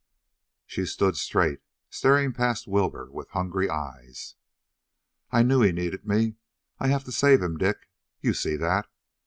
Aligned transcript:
She 0.65 0.87
stood 0.87 1.15
straight, 1.15 1.59
staring 1.91 2.33
past 2.33 2.67
Wilbur 2.67 3.11
with 3.11 3.29
hungry 3.37 3.69
eyes. 3.69 4.33
"I 5.29 5.43
knew 5.43 5.61
he 5.61 5.71
needed 5.71 6.07
me. 6.07 6.37
I 6.79 6.87
have 6.87 7.03
to 7.03 7.11
save 7.11 7.43
him, 7.43 7.55
Dick. 7.55 7.87
You 8.19 8.33
see 8.33 8.55
that? 8.55 8.87